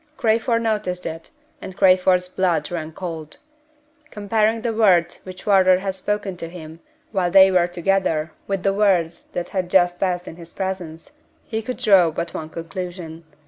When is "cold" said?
2.91-3.37